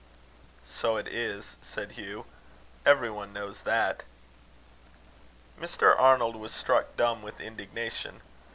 "So 0.65 0.97
it 0.97 1.07
is," 1.07 1.57
said 1.61 1.91
Hugh; 1.91 2.25
"every 2.87 3.11
one 3.11 3.33
knows 3.33 3.61
that." 3.65 4.01
Mr. 5.59 5.95
Arnold 5.95 6.37
was 6.37 6.55
struck 6.55 6.97
dumb 6.97 7.21
with 7.21 7.39
indignation. 7.39 8.19